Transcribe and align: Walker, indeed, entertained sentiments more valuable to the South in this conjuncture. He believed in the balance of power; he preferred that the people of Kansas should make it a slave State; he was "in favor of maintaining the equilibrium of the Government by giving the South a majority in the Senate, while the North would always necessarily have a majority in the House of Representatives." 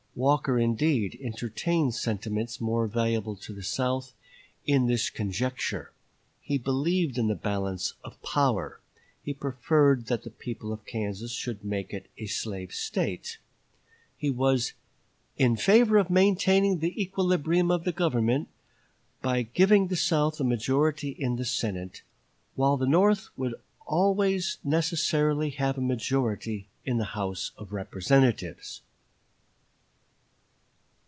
Walker, 0.13 0.59
indeed, 0.59 1.17
entertained 1.21 1.95
sentiments 1.95 2.59
more 2.59 2.85
valuable 2.85 3.37
to 3.37 3.53
the 3.53 3.63
South 3.63 4.11
in 4.65 4.87
this 4.87 5.09
conjuncture. 5.09 5.93
He 6.41 6.57
believed 6.57 7.17
in 7.17 7.27
the 7.29 7.33
balance 7.35 7.93
of 8.03 8.21
power; 8.21 8.81
he 9.23 9.33
preferred 9.33 10.07
that 10.07 10.23
the 10.23 10.29
people 10.29 10.73
of 10.73 10.85
Kansas 10.85 11.31
should 11.31 11.63
make 11.63 11.93
it 11.93 12.09
a 12.17 12.25
slave 12.25 12.73
State; 12.73 13.37
he 14.17 14.29
was 14.29 14.73
"in 15.37 15.55
favor 15.55 15.97
of 15.97 16.09
maintaining 16.09 16.79
the 16.79 17.01
equilibrium 17.01 17.71
of 17.71 17.85
the 17.85 17.93
Government 17.93 18.49
by 19.21 19.43
giving 19.43 19.87
the 19.87 19.95
South 19.95 20.41
a 20.41 20.43
majority 20.43 21.11
in 21.17 21.37
the 21.37 21.45
Senate, 21.45 22.01
while 22.55 22.75
the 22.75 22.85
North 22.85 23.29
would 23.37 23.55
always 23.87 24.57
necessarily 24.61 25.51
have 25.51 25.77
a 25.77 25.81
majority 25.81 26.67
in 26.83 26.97
the 26.97 27.05
House 27.15 27.51
of 27.57 27.71
Representatives." 27.71 28.81